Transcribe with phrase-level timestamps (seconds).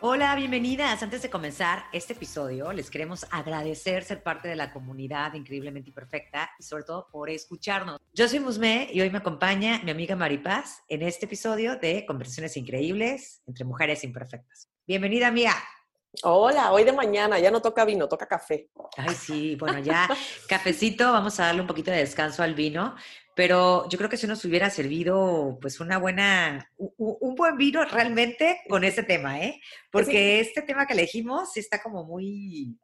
[0.00, 1.02] Hola, bienvenidas.
[1.02, 6.48] Antes de comenzar este episodio, les queremos agradecer ser parte de la comunidad increíblemente imperfecta
[6.56, 8.00] y sobre todo por escucharnos.
[8.14, 12.56] Yo soy Musme y hoy me acompaña mi amiga Maripaz en este episodio de Conversaciones
[12.56, 14.68] Increíbles entre Mujeres Imperfectas.
[14.86, 15.56] Bienvenida, amiga.
[16.22, 18.70] Hola, hoy de mañana, ya no toca vino, toca café.
[18.96, 20.08] Ay, sí, bueno, ya
[20.48, 22.94] cafecito, vamos a darle un poquito de descanso al vino,
[23.38, 28.62] pero yo creo que si nos hubiera servido pues una buena, un, buen vino realmente
[28.68, 29.60] con este tema, ¿eh?
[29.92, 32.76] Porque este tema que elegimos sí está como muy...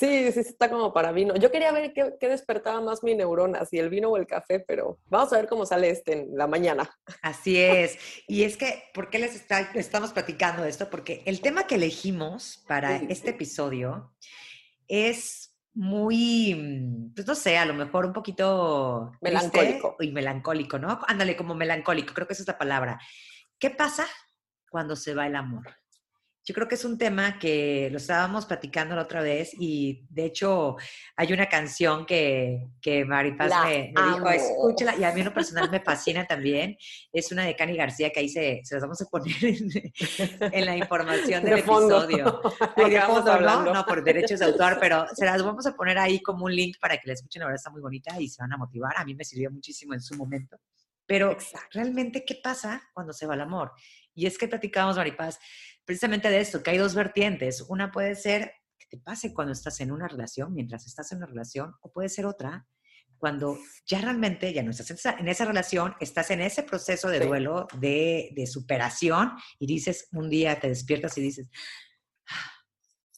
[0.00, 1.36] Sí, sí, está como para vino.
[1.36, 4.98] Yo quería ver qué, despertaba más mi neurona, si el vino o el café, pero
[5.10, 6.90] vamos a ver cómo sale este en la mañana.
[7.20, 7.98] Así es.
[8.26, 10.88] Y es que, ¿por qué les estamos platicando esto?
[10.88, 14.10] Porque el tema que elegimos para este episodio
[14.88, 15.47] es
[15.78, 19.96] muy, mm, pues no sé, a lo mejor un poquito melancólico.
[20.00, 20.98] Y melancólico, ¿no?
[21.06, 23.00] Ándale, como melancólico, creo que esa es la palabra.
[23.60, 24.04] ¿Qué pasa
[24.68, 25.76] cuando se va el amor?
[26.48, 30.24] Yo creo que es un tema que lo estábamos platicando la otra vez y de
[30.24, 30.76] hecho
[31.14, 35.70] hay una canción que, que Maripaz me, dijo, escúchala, y a mí en lo personal
[35.70, 36.78] me fascina también.
[37.12, 39.36] Es una de Cani García que ahí se, se las vamos a poner
[40.40, 42.40] en, la información del episodio.
[42.78, 43.74] de fondo, ¿no?
[43.74, 46.78] no, por derechos de autor, pero se las vamos a poner ahí como un link
[46.80, 48.94] para que la escuchen, la verdad está muy bonita y se van a motivar.
[48.96, 50.56] A mí me sirvió muchísimo en su momento.
[51.04, 51.36] Pero
[51.72, 53.72] realmente, ¿qué pasa cuando se va el amor?
[54.18, 55.38] Y es que platicábamos, Maripaz,
[55.84, 57.60] precisamente de esto, que hay dos vertientes.
[57.68, 61.28] Una puede ser que te pase cuando estás en una relación, mientras estás en una
[61.28, 62.66] relación, o puede ser otra
[63.16, 67.68] cuando ya realmente ya no estás en esa, relación, estás en ese proceso de duelo,
[67.78, 71.48] de, superación, y dices, un día te despiertas y dices,
[72.28, 72.52] ah,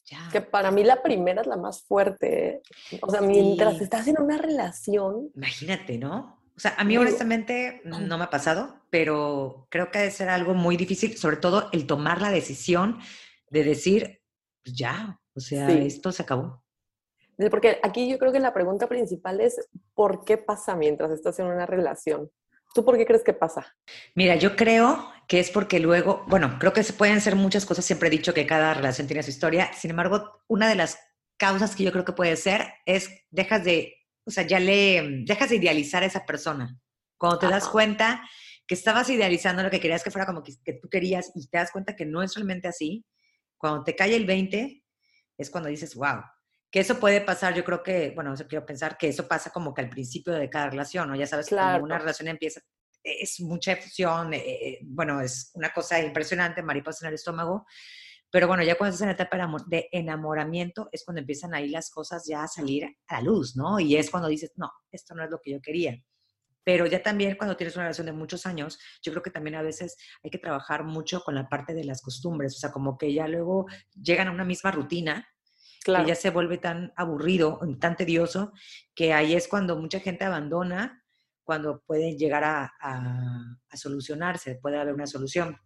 [0.05, 0.29] ya.
[0.31, 2.49] Que para mí la primera es la más fuerte.
[2.49, 2.63] ¿eh?
[3.01, 5.31] O sea, mientras estás en una relación.
[5.35, 6.40] Imagínate, ¿no?
[6.61, 10.53] O sea, a mí honestamente no me ha pasado, pero creo que debe ser algo
[10.53, 12.99] muy difícil, sobre todo el tomar la decisión
[13.49, 14.21] de decir,
[14.63, 16.63] pues ya, o sea, esto se acabó.
[17.51, 21.47] Porque aquí yo creo que la pregunta principal es, ¿por qué pasa mientras estás en
[21.47, 22.31] una relación?
[22.75, 23.75] ¿Tú por qué crees que pasa?
[24.15, 27.87] Mira, yo creo que es porque luego, bueno, creo que se pueden ser muchas cosas,
[27.87, 30.99] siempre he dicho que cada relación tiene su historia, sin embargo, una de las
[31.39, 33.95] causas que yo creo que puede ser es dejas de
[34.25, 36.79] o sea, ya le dejas de idealizar a esa persona.
[37.17, 38.23] Cuando te das cuenta
[38.67, 41.73] que estabas idealizando lo que querías que fuera como que, tú querías y te das
[41.73, 43.05] cuenta que no es realmente así,
[43.59, 44.85] cuando te cae el 20,
[45.37, 46.23] es cuando dices, wow,
[46.71, 49.75] que eso puede pasar, yo creo que, bueno, yo quiero pensar que eso pasa como
[49.75, 51.17] que al principio de cada relación, ¿no?
[51.17, 51.81] Ya sabes, claro.
[51.81, 52.61] cuando una relación empieza,
[53.03, 57.67] es mucha efusión, eh, eh, bueno, es una cosa impresionante, mariposa en el estómago,
[58.31, 59.37] pero bueno, ya cuando estás en la etapa
[59.67, 63.81] de enamoramiento es cuando empiezan ahí las cosas ya a salir a la luz, ¿no?
[63.81, 66.01] Y es cuando dices, no, esto no es lo que yo quería.
[66.63, 69.63] Pero ya también cuando tienes una relación de muchos años, yo creo que también a
[69.63, 73.13] veces hay que trabajar mucho con la parte de las costumbres, o sea, como que
[73.13, 73.67] ya luego
[74.01, 75.27] llegan a una misma rutina,
[75.85, 78.53] que ya se vuelve tan aburrido, tan tedioso,
[78.95, 81.03] que ahí es cuando mucha gente abandona,
[81.43, 85.59] cuando pueden llegar a, a solucionarse, puede haber una solución.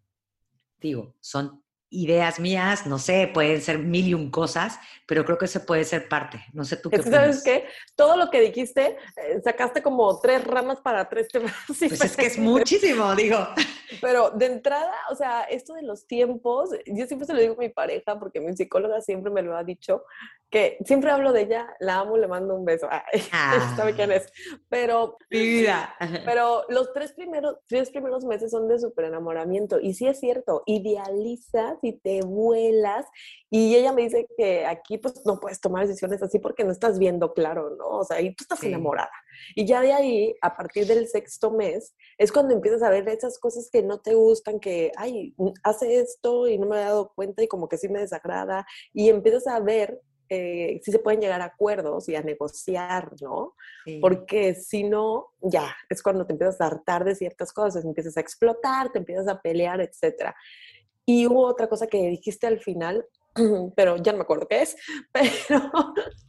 [0.78, 1.63] Digo, son
[1.94, 5.84] ideas mías, no sé, pueden ser mil y un cosas, pero creo que eso puede
[5.84, 6.44] ser parte.
[6.52, 7.66] No sé tú qué ¿Sabes qué?
[7.94, 11.52] Todo lo que dijiste, eh, sacaste como tres ramas para tres temas.
[11.78, 13.38] Pues es que es muchísimo, digo.
[14.00, 17.58] Pero de entrada, o sea, esto de los tiempos, yo siempre se lo digo a
[17.58, 20.04] mi pareja, porque mi psicóloga siempre me lo ha dicho,
[20.50, 22.88] que siempre hablo de ella, la amo, le mando un beso.
[23.32, 24.32] Ah, sabe quién es.
[24.68, 25.94] Pero, vida.
[26.24, 29.80] pero los tres primeros, tres primeros meses son de súper enamoramiento.
[29.80, 33.06] Y sí es cierto, idealizas y te vuelas.
[33.50, 36.98] Y ella me dice que aquí pues no puedes tomar decisiones así porque no estás
[36.98, 37.98] viendo claro, ¿no?
[37.98, 39.12] O sea, y tú estás enamorada.
[39.54, 43.38] Y ya de ahí, a partir del sexto mes, es cuando empiezas a ver esas
[43.38, 47.42] cosas que no te gustan, que, ay, hace esto y no me he dado cuenta
[47.42, 48.66] y como que sí me desagrada.
[48.92, 50.00] Y empiezas a ver
[50.30, 53.54] eh, si se pueden llegar a acuerdos y a negociar, ¿no?
[54.00, 58.20] Porque si no, ya, es cuando te empiezas a hartar de ciertas cosas, empiezas a
[58.20, 60.32] explotar, te empiezas a pelear, etc.
[61.06, 63.06] Y hubo otra cosa que dijiste al final,
[63.76, 64.76] pero ya no me acuerdo qué es,
[65.12, 65.70] pero...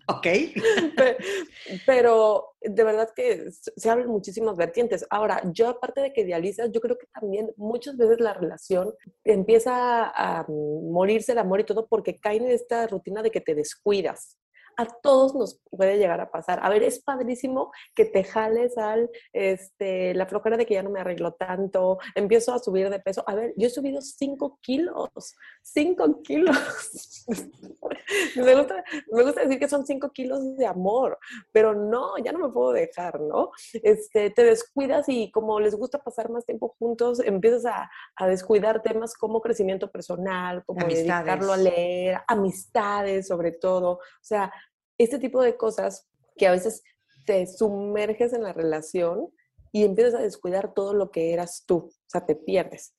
[0.07, 0.27] Ok.
[1.85, 5.05] pero, de verdad que se abren muchísimas vertientes.
[5.09, 8.93] Ahora, yo aparte de que idealizas, yo creo que también muchas veces la relación
[9.23, 13.55] empieza a morirse el amor y todo porque cae en esta rutina de que te
[13.55, 14.37] descuidas
[14.77, 16.59] a todos nos puede llegar a pasar.
[16.63, 20.89] A ver, es padrísimo que te jales al, este, la flojera de que ya no
[20.89, 23.23] me arreglo tanto, empiezo a subir de peso.
[23.27, 27.25] A ver, yo he subido 5 kilos, 5 kilos.
[28.35, 31.17] me, gusta, me gusta decir que son 5 kilos de amor,
[31.51, 33.51] pero no, ya no me puedo dejar, ¿no?
[33.73, 38.81] Este, te descuidas y como les gusta pasar más tiempo juntos, empiezas a, a descuidar
[38.81, 43.91] temas como crecimiento personal, como dedicarlo a leer, amistades sobre todo.
[43.91, 44.51] O sea,
[44.97, 46.07] este tipo de cosas
[46.37, 46.83] que a veces
[47.25, 49.29] te sumerges en la relación
[49.71, 52.95] y empiezas a descuidar todo lo que eras tú, o sea, te pierdes.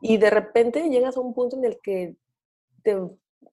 [0.00, 2.16] Y de repente llegas a un punto en el que
[2.82, 2.96] te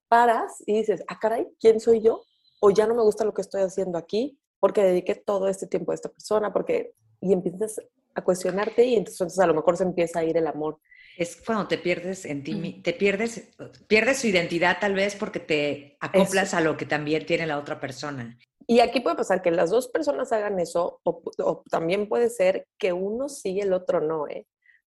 [0.08, 2.24] paras y dices, ah, caray, ¿quién soy yo?
[2.60, 5.92] O ya no me gusta lo que estoy haciendo aquí porque dediqué todo este tiempo
[5.92, 6.94] a esta persona, porque...
[7.24, 7.80] Y empiezas
[8.16, 10.80] a cuestionarte y entonces a lo mejor se empieza a ir el amor
[11.18, 13.50] es cuando te pierdes en ti, te pierdes,
[13.88, 17.80] pierdes su identidad tal vez porque te acoplas a lo que también tiene la otra
[17.80, 18.38] persona.
[18.68, 22.94] Y aquí puede pasar que las dos personas hagan eso, o, también puede ser que
[22.94, 24.48] uno sí y el otro no, ¿eh?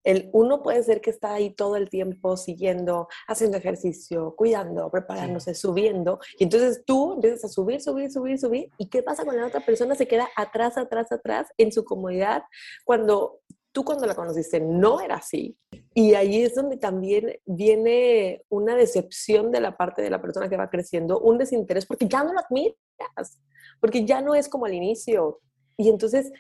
[0.05, 5.55] El uno puede ser que está ahí todo el tiempo siguiendo, haciendo ejercicio, cuidando, preparándose,
[5.55, 6.19] subiendo.
[6.39, 8.71] Y entonces tú empiezas a subir, subir, subir, subir.
[8.79, 12.45] ¿Y qué pasa cuando la otra persona se queda atrás, atrás, atrás en su comodidad
[12.85, 13.41] cuando
[13.73, 15.57] tú cuando la conociste no era así.
[15.99, 20.57] Y ahí es donde también viene una decepción de la parte de la persona que
[20.57, 23.41] va creciendo, un desinterés, porque ya no lo admiras,
[23.81, 25.41] porque ya no es como al inicio.
[25.77, 26.31] Y entonces,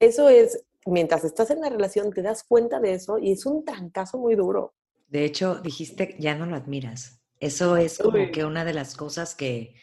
[0.00, 3.64] eso es, mientras estás en la relación, te das cuenta de eso y es un
[3.64, 4.74] trancazo muy duro.
[5.08, 7.22] De hecho, dijiste, ya no lo admiras.
[7.40, 9.76] Eso es como que una de las cosas que,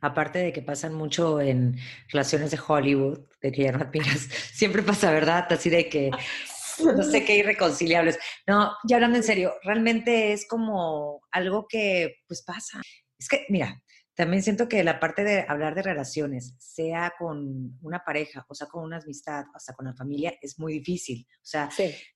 [0.00, 1.78] aparte de que pasan mucho en
[2.12, 5.48] relaciones de Hollywood, de que ya no admiras, siempre pasa, ¿verdad?
[5.50, 6.12] Así de que
[6.96, 8.18] no sé qué irreconciliables.
[8.46, 12.80] No, ya hablando en serio, realmente es como algo que pues pasa.
[13.18, 13.82] Es que, mira,
[14.18, 18.66] también siento que la parte de hablar de relaciones, sea con una pareja, o sea,
[18.66, 21.24] con una amistad, hasta con la familia, es muy difícil.
[21.36, 21.68] O sea,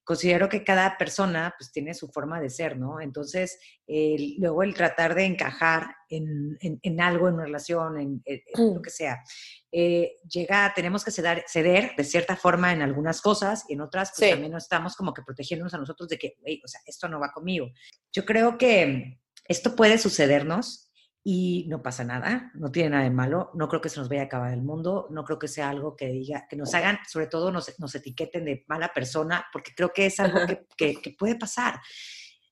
[0.02, 3.00] considero que cada persona pues tiene su forma de ser, ¿no?
[3.00, 3.56] Entonces,
[3.87, 8.20] luego el tratar de encajar en, en, algo, en una relación, en,
[8.56, 8.82] lo mm.
[8.82, 9.22] que sea,
[9.70, 14.12] eh, llega, tenemos que ceder, ceder, de cierta forma en algunas cosas y en otras
[14.19, 16.34] pues también no estamos como que protegiéndonos a nosotros de que,
[16.64, 17.70] o sea, esto no va conmigo.
[18.12, 20.88] Yo creo que esto puede sucedernos
[21.24, 24.22] y no pasa nada, no tiene nada de malo, no creo que se nos vaya
[24.22, 27.28] a acabar el mundo, no creo que sea algo que diga, que nos hagan, sobre
[27.28, 30.40] todo nos, nos etiqueten de mala persona, porque creo que es algo
[30.76, 31.80] que, que, puede pasar.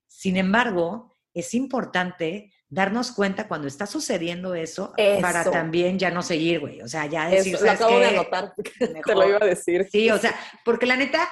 [0.07, 6.61] Sin embargo, es importante darnos cuenta cuando está sucediendo eso, para también ya no seguir,
[6.61, 6.81] güey.
[6.83, 8.55] O sea, ya decir, eso, lo acabo de anotar,
[9.05, 9.89] te lo iba a decir.
[9.91, 10.33] Sí, o sea,
[10.65, 11.29] porque la neta,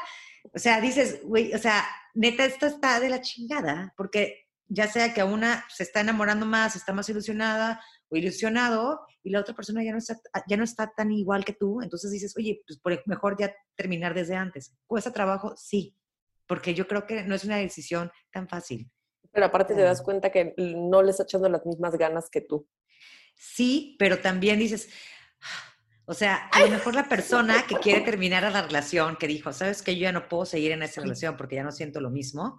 [0.52, 5.14] o sea, dices, güey, o sea, neta, esto está de la chingada, porque ya sea
[5.14, 9.54] que a una se está enamorando más, está más ilusionada o ilusionado, y la otra
[9.54, 10.18] persona ya no está,
[10.48, 14.14] ya no está tan igual que tú, entonces dices, oye, pues por mejor ya terminar
[14.14, 14.74] desde antes.
[14.86, 15.54] ¿Cuesta trabajo?
[15.56, 15.96] Sí,
[16.46, 18.90] porque yo creo que no es una decisión tan fácil.
[19.32, 22.66] Pero aparte te das cuenta que no le está echando las mismas ganas que tú.
[23.34, 24.88] Sí, pero también dices,
[26.06, 29.82] o sea, a lo mejor la persona que quiere terminar la relación, que dijo, sabes
[29.82, 32.58] que yo ya no puedo seguir en esa relación porque ya no siento lo mismo,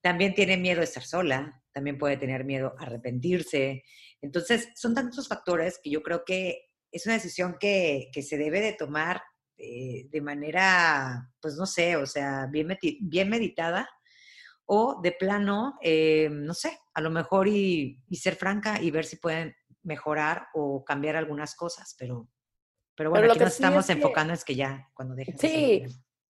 [0.00, 3.84] también tiene miedo de estar sola, también puede tener miedo a arrepentirse.
[4.20, 8.72] Entonces, son tantos factores que yo creo que es una decisión que, se debe de
[8.72, 9.22] tomar
[9.56, 13.88] eh, de manera, pues no sé, o sea, bien, bien meditada
[14.70, 19.16] o de plano, eh, no sé, a lo mejor y, ser franca y ver si
[19.16, 22.28] pueden mejorar o cambiar algunas cosas, pero,
[22.94, 25.38] pero bueno, aquí nos estamos enfocando es que ya cuando dejen.
[25.38, 25.84] Sí,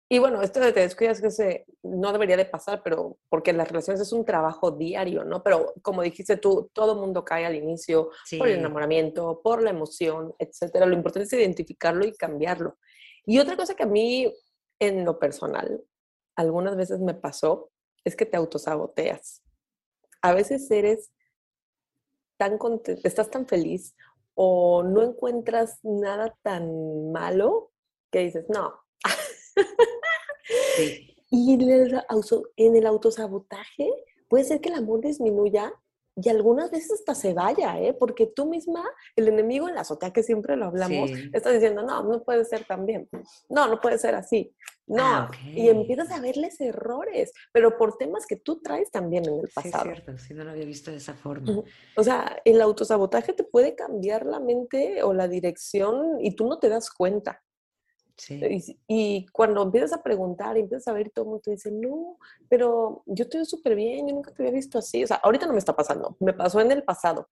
[0.10, 3.68] y bueno, esto de te descuidas que se, no debería de pasar, pero porque las
[3.68, 5.44] relaciones es un trabajo diario, ¿no?
[5.44, 10.34] Pero como dijiste tú, todo mundo cae al inicio por el enamoramiento, por la emoción,
[10.40, 10.86] etcétera.
[10.86, 12.78] Lo importante es identificarlo y cambiarlo.
[13.26, 14.34] Y otra cosa que a mí,
[14.80, 15.84] en lo personal,
[16.38, 17.70] algunas veces me pasó,
[18.06, 19.44] es que te autosaboteas.
[20.22, 21.12] A veces eres
[22.38, 23.94] tan contento, estás tan feliz
[24.36, 27.74] o no encuentras nada tan malo
[28.10, 28.74] que dices, no.
[31.30, 33.90] Y en el, autosabotaje
[34.30, 35.74] puede ser que el amor disminuya
[36.16, 37.94] y algunas veces hasta se vaya, ¿eh?
[37.94, 38.84] Porque tú misma,
[39.16, 42.66] el enemigo en la azotea, que siempre lo hablamos, está diciendo, no, no puede ser
[42.66, 43.08] tan bien.
[43.50, 44.52] No, no puede ser así.
[44.88, 49.42] No, ah, y empiezas a verles errores, pero por temas que tú traes también en
[49.42, 49.84] el pasado.
[49.84, 51.62] Sí, es cierto, si no lo había visto de esa forma.
[51.98, 56.58] O sea, el autosabotaje te puede cambiar la mente o la dirección y tú no
[56.58, 57.44] te das cuenta.
[58.88, 62.18] Y, cuando empiezas a preguntar y empiezas a ver, todo el mundo te dice, no,
[62.50, 65.04] pero yo estoy súper bien, yo nunca te había visto así.
[65.04, 67.30] O sea, ahorita no me está pasando, me pasó en el pasado.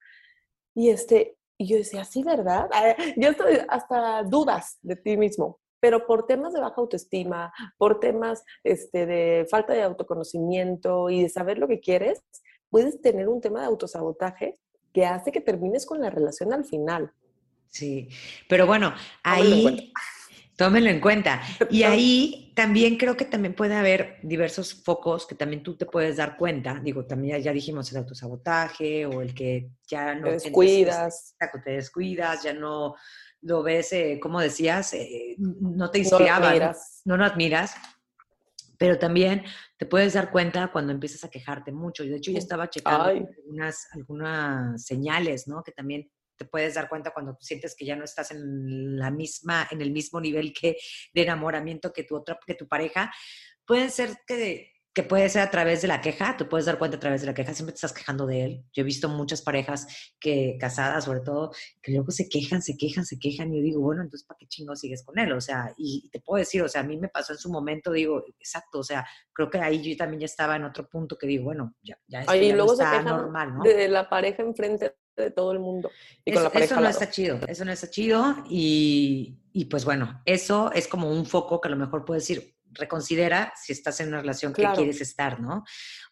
[0.73, 2.69] Y, este, y yo decía, sí, ¿verdad?
[3.17, 8.43] Yo estoy hasta dudas de ti mismo, pero por temas de baja autoestima, por temas
[8.63, 12.23] este, de falta de autoconocimiento y de saber lo que quieres,
[12.69, 14.59] puedes tener un tema de autosabotaje
[14.93, 17.13] que hace que termines con la relación al final.
[17.67, 18.09] Sí,
[18.47, 19.91] pero bueno, ahí
[20.57, 21.41] Tómenlo en cuenta.
[21.69, 26.15] Y ahí también creo que también puede haber diversos focos que también tú te puedes
[26.15, 26.79] dar cuenta.
[26.81, 31.35] Digo, también ya dijimos el autosabotaje o el que ya no te descuidas.
[31.63, 32.95] te descuidas, ya no
[33.41, 37.75] lo ves, eh, como decías, eh, no te inspiraba, no lo, admiras.
[38.77, 39.43] Pero también
[39.77, 42.03] te puedes dar cuenta cuando empiezas a quejarte mucho.
[42.03, 45.63] Y de hecho, yo estaba checando algunas, algunas señales, ¿no?
[45.63, 49.67] Que también te puedes dar cuenta cuando sientes que ya no estás en la misma,
[49.71, 50.77] en el mismo nivel que
[51.13, 53.11] de enamoramiento que tu otra, que tu pareja.
[53.65, 56.95] Pueden ser que, que puede ser a través de la queja, te puedes dar cuenta
[56.95, 58.65] a través de la queja, siempre te estás quejando de él.
[58.71, 61.51] Yo he visto muchas parejas que casadas, sobre todo,
[61.81, 64.47] que luego se quejan, se quejan, se quejan, y yo digo, bueno, entonces, ¿para qué
[64.47, 65.33] chingo sigues con él?
[65.33, 67.91] O sea, y, te puedo decir, o sea, a mí me pasó en su momento,
[67.91, 71.27] digo, exacto, o sea, creo que ahí yo también ya estaba en otro punto que
[71.27, 72.23] digo, bueno, ya, ya,
[72.53, 73.63] luego está normal, ¿no?
[73.63, 75.89] De la pareja enfrente de todo el mundo.
[76.25, 81.11] eso no está chido, eso no está chido y, y, pues bueno, eso es como
[81.11, 84.67] un foco que a lo mejor puedes decir, reconsidera si estás en una relación que
[84.75, 85.63] quieres estar, ¿no?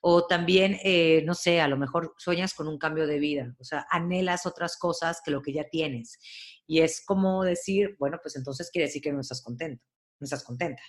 [0.02, 3.64] O también, eh, no sé, a lo mejor sueñas con un cambio de vida, o
[3.64, 6.20] sea, anhelas otras cosas que lo que ya tienes.
[6.66, 9.84] Y es como decir, bueno, pues entonces quiere decir que no estás contento,
[10.20, 10.82] no estás contenta,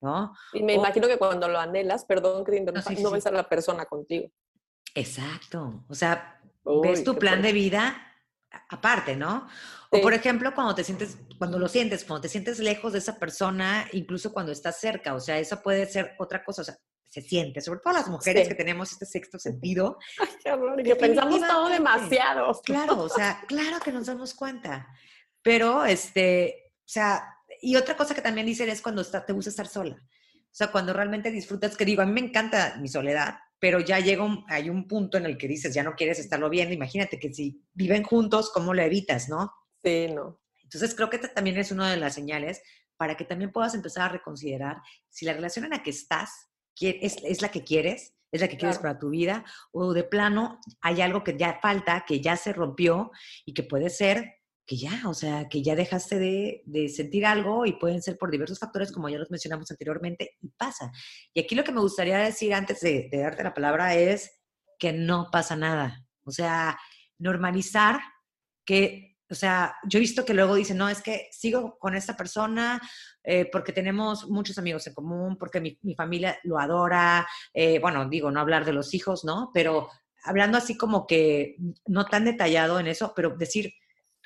[0.00, 0.32] ¿no?
[0.52, 3.84] Y me imagino que cuando lo anhelas, perdón que no, no ves a la persona
[3.84, 4.30] contigo.
[4.94, 6.37] Exacto, o sea,
[6.82, 8.04] ves tu plan de vida
[8.68, 9.48] aparte, ¿no?
[9.90, 13.18] O por ejemplo, cuando te sientes, cuando lo sientes, cuando te sientes lejos de esa
[13.18, 17.22] persona, incluso cuando estás cerca, o sea, eso puede ser otra cosa, o sea, se
[17.22, 19.98] siente, sobre todo las mujeres que tenemos este sexto sentido.
[20.18, 22.60] Ay, qué que pensamos todo demasiado.
[22.62, 24.86] Claro, o sea, claro que nos damos cuenta.
[25.42, 29.48] Pero, este, o sea, y otra cosa que también dicen es cuando está, te gusta
[29.50, 29.96] estar sola.
[29.96, 33.98] O sea, cuando realmente disfrutas, que digo, a mí me encanta mi soledad, pero ya
[34.00, 37.18] llega un, hay un punto en el que dices, ya no quieres estarlo viendo, imagínate
[37.18, 39.52] que si viven juntos, ¿cómo lo evitas, no?
[39.82, 40.40] Sí, no.
[40.62, 42.62] Entonces creo que esta también es una de las señales
[42.96, 46.48] para que también puedas empezar a reconsiderar si la relación en la que estás
[46.80, 50.60] es, es la que quieres, es la que quieres para tu vida, o de plano
[50.80, 53.10] hay algo que ya falta, que ya se rompió
[53.44, 54.37] y que puede ser
[54.68, 58.58] que ya, o sea, que ya dejaste de, sentir algo y pueden ser por diversos
[58.58, 60.92] factores, como ya los mencionamos anteriormente, y pasa.
[61.32, 64.30] Y aquí lo que me gustaría decir antes de, darte la palabra es
[64.78, 66.06] que no pasa nada.
[66.22, 66.78] O sea,
[67.16, 67.98] normalizar
[68.66, 72.14] que, o sea, yo he visto que luego dicen, no, es que sigo con esta
[72.14, 72.78] persona
[73.24, 78.30] eh, porque tenemos muchos amigos en común, porque mi, familia lo adora, eh, bueno, digo,
[78.30, 79.50] no hablar de los hijos, ¿no?
[79.54, 79.88] Pero
[80.24, 81.56] hablando así como que
[81.86, 83.72] no tan detallado en eso, pero decir,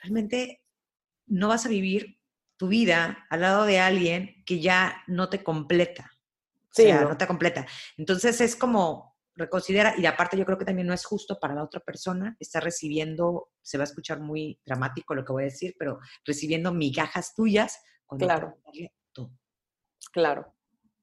[0.03, 0.63] realmente
[1.27, 2.19] no vas a vivir
[2.57, 6.11] tu vida al lado de alguien que ya no te completa.
[6.71, 7.17] Sí, o sea, ¿no?
[7.17, 7.67] te completa.
[7.97, 11.65] Entonces es como reconsidera, y aparte yo creo que también no es justo para la
[11.65, 15.75] otra persona, está recibiendo, se va a escuchar muy dramático lo que voy a decir,
[15.79, 18.59] pero recibiendo migajas tuyas cuando claro.
[20.13, 20.55] Claro.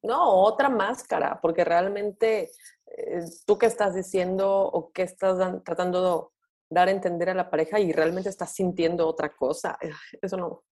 [0.01, 2.51] No, otra máscara, porque realmente
[2.85, 6.33] eh, tú qué estás diciendo o qué estás tratando
[6.69, 9.77] dar a entender a la pareja y realmente estás sintiendo otra cosa.
[10.21, 10.63] Eso no,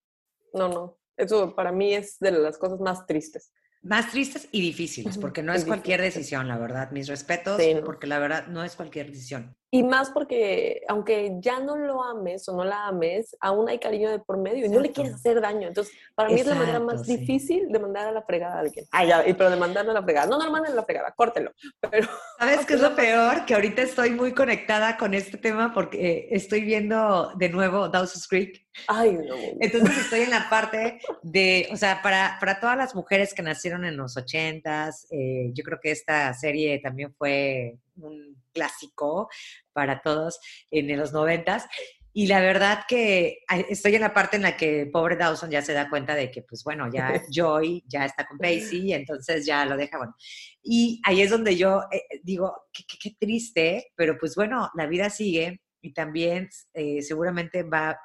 [0.54, 0.98] no, no.
[1.16, 3.52] Eso para mí es de las cosas más tristes.
[3.82, 6.90] Más tristes y difíciles, porque no es, cualquier decisión, la verdad.
[6.90, 9.56] Mis respetos, porque la verdad no es cualquier decisión.
[9.70, 14.10] Y más porque, aunque ya no lo ames o no la ames, aún hay cariño
[14.10, 15.68] de por medio y no le quieres hacer daño.
[15.68, 18.86] Entonces, para mí es la manera más difícil de mandar a la fregada a alguien.
[18.92, 20.26] Ah, ya, pero de mandarlo a la fregada.
[20.26, 21.52] No, no manden a la fregada, córtelo.
[21.90, 22.08] Pero,
[22.38, 23.44] ¿Sabes qué es lo peor?
[23.44, 28.66] Que ahorita estoy muy conectada con este tema porque estoy viendo de nuevo Dawson's Creek.
[28.86, 29.34] Ay, no.
[29.60, 33.84] Entonces estoy en la parte de, o sea, para, para todas las mujeres que nacieron
[33.84, 39.28] en los ochentas, eh, yo creo que esta serie también fue un clásico
[39.72, 40.40] para todos
[40.70, 41.66] en los noventas.
[42.12, 45.72] Y la verdad que estoy en la parte en la que pobre Dawson ya se
[45.72, 49.64] da cuenta de que, pues bueno, ya Joy ya está con Pacey y entonces ya
[49.64, 50.16] lo deja, bueno.
[50.62, 55.60] Y ahí es donde yo eh, digo, qué, triste, pero pues bueno, la vida sigue
[55.80, 58.00] y también eh, seguramente va,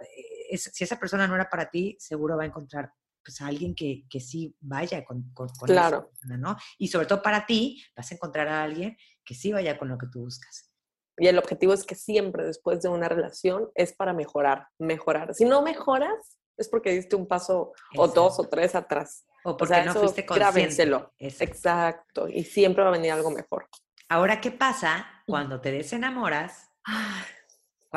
[0.52, 2.92] eh, si esa persona no era para ti, seguro va a encontrar
[3.24, 6.12] pues a alguien que, que sí vaya con, con, claro.
[6.24, 6.58] ¿no?
[6.78, 9.98] Y sobre todo para ti, vas a encontrar a alguien que sí vaya con lo
[9.98, 10.70] que tú buscas.
[11.18, 15.34] Y el objetivo es que siempre después de una relación es para mejorar, mejorar.
[15.36, 19.26] Si no mejoras, es porque diste un paso o dos o tres atrás.
[19.44, 21.06] O porque no fuiste consciente.
[21.20, 22.28] Exacto.
[22.28, 23.68] Y siempre va a venir algo mejor.
[24.10, 26.70] Ahora, ¿qué pasa cuando te desenamoras?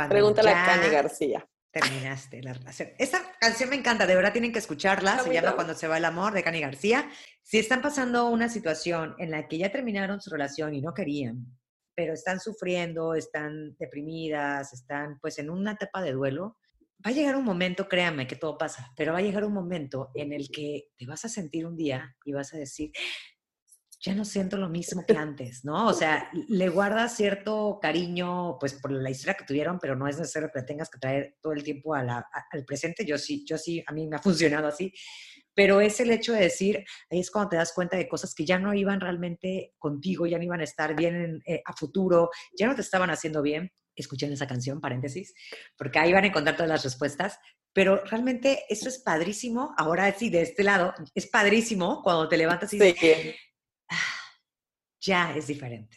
[0.09, 1.49] Pregúntale a Cani García.
[1.81, 2.89] Terminaste la relación.
[2.99, 5.19] Esta canción me encanta, de verdad tienen que escucharla.
[5.23, 7.11] se llama Cuando se va el amor de Cani García.
[7.43, 11.47] Si están pasando una situación en la que ya terminaron su relación y no querían,
[11.95, 16.57] pero están sufriendo, están deprimidas, están pues en una etapa de duelo,
[17.05, 20.11] va a llegar un momento, créanme que todo pasa, pero va a llegar un momento
[20.15, 22.91] en el que te vas a sentir un día y vas a decir,
[24.07, 25.89] ya no siento lo mismo que antes, ¿no?
[25.89, 30.17] O sea, le guardas cierto cariño, pues por la historia que tuvieron, pero no es
[30.17, 32.25] necesario que tengas que traer todo el tiempo al
[32.65, 33.05] presente.
[33.05, 34.93] Yo sí, yo sí, a mí me ha funcionado así
[35.57, 38.45] pero es el hecho de decir, ahí es cuando te das cuenta de cosas que
[38.45, 42.67] ya no iban realmente contigo, ya no iban a estar bien eh, a futuro, ya
[42.67, 43.73] no te estaban haciendo bien.
[43.95, 45.33] Escuchen esa canción, paréntesis,
[45.79, 47.39] porque ahí van a encontrar todas las respuestas.
[47.73, 49.75] Pero realmente eso es padrísimo.
[49.79, 53.31] Ahora sí, de este lado, es padrísimo cuando te levantas y dices, ah,
[55.07, 55.97] ya es diferente.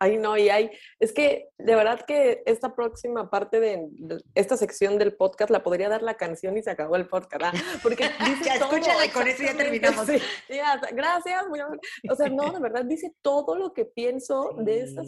[0.00, 3.88] Ay, no, y hay, es que de verdad que esta próxima parte de,
[4.36, 7.52] esta sección del podcast la podría dar la canción y se acabó el podcast, ¿ah?
[7.82, 10.06] Porque dice ya, escúchala y con eso ya terminamos.
[10.92, 11.44] gracias.
[12.08, 15.02] o sea, no, de verdad dice todo lo que pienso de esta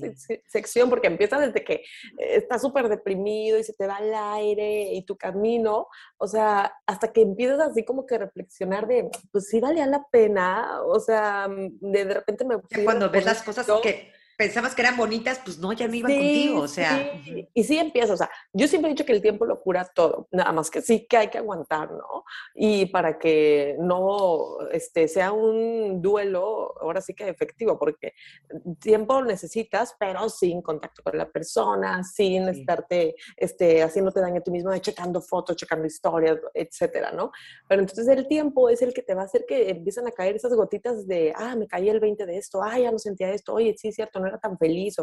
[0.48, 1.84] sección, porque empieza desde que
[2.18, 5.86] estás súper deprimido y se te va el aire y tu camino,
[6.18, 10.82] o sea, hasta que empiezas así como que reflexionar de, pues sí valía la pena,
[10.84, 12.56] o sea, de, de repente me...
[12.84, 16.60] Cuando ves las cosas que pensabas que eran bonitas, pues no, ya no iban contigo,
[16.62, 17.12] o sea.
[17.52, 20.28] Y sí empieza, o sea, yo siempre he dicho que el tiempo lo cura todo,
[20.32, 22.24] nada más que sí que hay que aguantar, ¿no?
[22.54, 28.14] Y para que no este, sea un duelo, ahora sí que efectivo, porque
[28.80, 34.50] tiempo necesitas, pero sin contacto con la persona, sin estarte este, haciéndote daño a ti
[34.50, 37.30] mismo, checando fotos, checando historias, etcétera, ¿no?
[37.68, 40.36] Pero entonces el tiempo es el que te va a hacer que empiezan a caer
[40.36, 43.52] esas gotitas de, ah, me caí el 20 de esto, ah, ya no sentía esto,
[43.52, 44.96] oye, sí, cierto, no era tan feliz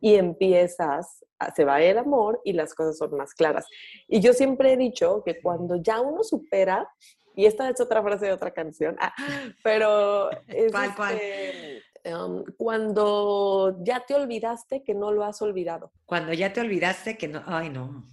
[0.00, 3.66] y empiezas, se va el amor y las cosas son más claras.
[4.08, 6.88] Y yo siempre he dicho que cuando ya uno supera,
[7.36, 9.12] y esta es otra frase de otra canción, ah,
[9.62, 15.90] pero es este, em, cuando ya te olvidaste que no lo has olvidado.
[16.06, 18.04] Cuando ya te olvidaste que no, ay no.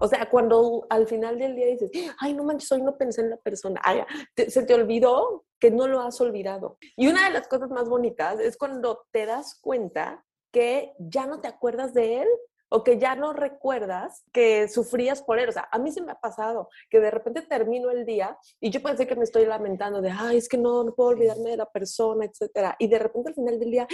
[0.00, 3.30] O sea, cuando al final del día dices, ay, no manches, hoy no pensé en
[3.30, 4.02] la persona, ay,
[4.48, 6.78] se te olvidó que no lo has olvidado.
[6.96, 11.40] Y una de las cosas más bonitas es cuando te das cuenta que ya no
[11.40, 12.28] te acuerdas de él
[12.70, 15.48] o que ya no recuerdas que sufrías por él.
[15.48, 18.70] O sea, a mí se me ha pasado que de repente termino el día y
[18.70, 21.56] yo pensé que me estoy lamentando de, ay, es que no, no puedo olvidarme de
[21.58, 22.76] la persona, etcétera.
[22.78, 23.88] Y de repente al final del día,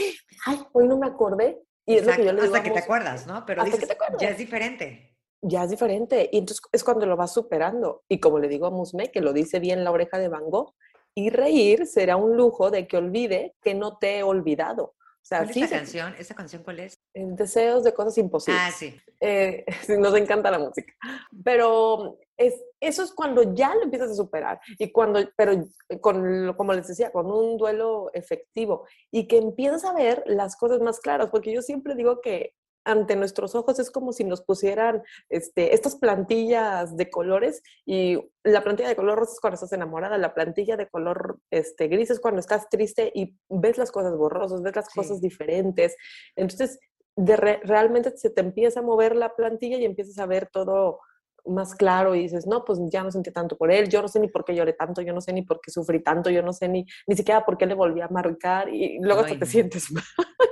[0.45, 1.63] ay, hoy no me acordé.
[1.87, 3.45] Y es lo que yo le digo, Hasta que te acuerdas, ¿no?
[3.47, 3.89] Pero dices,
[4.19, 5.16] ya es diferente.
[5.49, 6.29] Ya es diferente.
[6.33, 8.03] Y entonces es cuando lo vas superando.
[8.09, 10.75] Y como le digo a Musme, que lo dice bien la oreja de Van Gogh,
[11.15, 14.95] y reír será un lujo de que olvide que no te he olvidado.
[15.29, 16.15] ¿Cuál es esa canción?
[16.19, 17.01] ¿Esa canción cuál es?
[17.13, 18.63] Deseos de cosas imposibles.
[18.65, 18.95] Ah, sí.
[19.21, 19.65] Eh,
[19.99, 20.93] nos encanta la música.
[21.43, 24.61] Pero es, eso es cuando ya lo empiezas a superar.
[24.79, 25.65] Y cuando, pero
[26.01, 28.87] con, como les decía, con un duelo efectivo.
[29.11, 31.31] Y que empiezas a ver las cosas más claras.
[31.31, 32.55] Porque yo siempre digo que
[32.87, 38.63] ante nuestros ojos es como si nos pusieran este, estas plantillas de colores y la
[38.63, 42.21] plantilla de color rosa es cuando estás enamorada, la plantilla de color este, gris es
[42.21, 45.97] cuando estás triste y ves las cosas borrosas, ves las cosas diferentes.
[46.37, 46.79] Entonces,
[47.17, 51.01] de realmente se te empieza a mover la plantilla y empiezas a ver todo
[51.45, 54.21] más claro y dices, no, pues ya no sentí tanto por él, yo no sé
[54.21, 56.53] ni por qué lloré tanto, yo no sé ni por qué sufrí tanto, yo no
[56.53, 60.05] sé ni, ni siquiera por qué le volví a marcar y luego te sientes mal.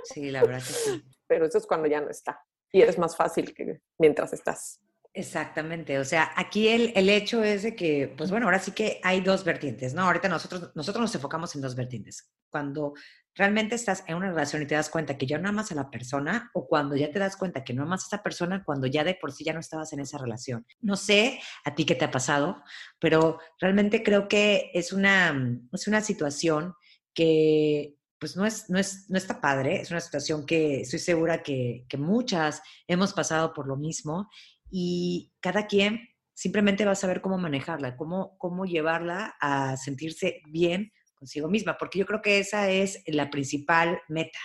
[0.04, 2.40] Sí, la verdad que sí pero eso es cuando ya no está.
[2.72, 4.80] Y es más fácil que mientras estás.
[5.16, 8.98] Exactamente, o sea, aquí el, el, hecho es de que, pues bueno, ahora sí que
[9.04, 10.02] hay dos vertientes, ¿no?
[10.02, 12.32] Ahorita nosotros, nosotros nos enfocamos en dos vertientes.
[12.50, 12.94] Cuando
[13.34, 15.90] realmente estás en una relación y te das cuenta que ya no amas a la
[15.90, 19.04] persona o cuando ya te das cuenta que no amas a esa persona cuando ya
[19.04, 20.66] de por sí ya no estabas en esa relación.
[20.80, 22.62] No sé a ti qué te ha pasado,
[22.98, 26.74] pero realmente creo que es una, es una situación
[27.12, 31.42] que pues no, es, no, es, no está padre, es una situación que estoy segura
[31.42, 34.30] que, que muchas hemos pasado por lo mismo
[34.70, 40.90] y cada quien simplemente va a saber cómo manejarla, cómo, cómo llevarla a sentirse bien
[41.14, 44.38] consigo misma, porque yo creo que esa es la principal meta,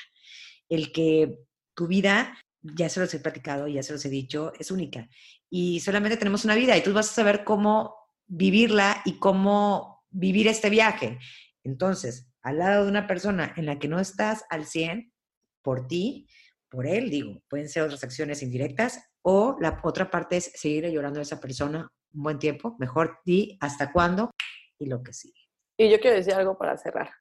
[0.67, 1.37] el que
[1.73, 5.07] tu vida, ya se los he platicado, ya se los he dicho, es única
[5.49, 7.95] y solamente tenemos una vida y tú vas a saber cómo
[8.27, 11.17] vivirla y cómo vivir este viaje.
[11.63, 15.13] Entonces, al lado de una persona en la que no estás al 100
[15.63, 16.27] por ti,
[16.69, 21.19] por él, digo, pueden ser otras acciones indirectas o la otra parte es seguir llorando
[21.19, 24.31] a esa persona un buen tiempo, mejor di hasta cuándo
[24.79, 25.39] y lo que sigue.
[25.77, 27.11] Y yo quiero decir algo para cerrar.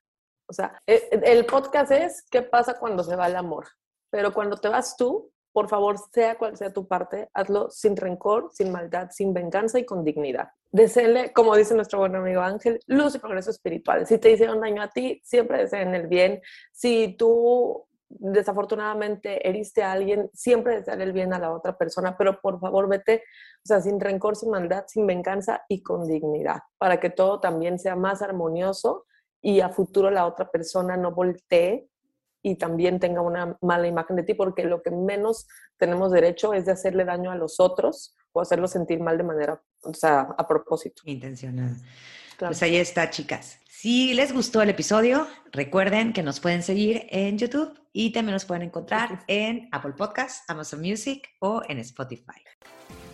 [0.49, 3.67] O sea, e, el podcast es qué pasa cuando se va el amor,
[4.11, 8.50] pero cuando te vas tú, por favor, sea cual sea tu parte, hazlo sin rencor,
[8.52, 10.48] sin maldad, sin venganza y con dignidad.
[10.70, 14.06] Deseenle, como dice nuestro buen amigo Ángel, luz y progreso espiritual.
[14.06, 16.40] Si te hicieron daño a ti, siempre deseen el bien.
[16.72, 22.40] Si tú desafortunadamente heriste a alguien, siempre desear el bien a la otra persona, pero
[22.40, 23.22] por favor vete,
[23.64, 27.78] o sea, sin rencor, sin maldad, sin venganza y con dignidad, para que todo también
[27.78, 29.06] sea más armonioso
[29.40, 31.88] y a futuro la otra persona no voltee
[32.48, 36.66] y también tenga una mala imagen de ti, porque lo que menos tenemos derecho es
[36.66, 40.46] de hacerle daño a los otros o hacerlos sentir mal de manera, o sea, a
[40.46, 41.02] propósito.
[41.04, 41.76] Intencional.
[42.38, 43.58] Pues ahí está, chicas.
[43.68, 48.44] Si les gustó el episodio, recuerden que nos pueden seguir en YouTube y también nos
[48.44, 52.42] pueden encontrar en Apple Podcasts, Amazon Music o en Spotify.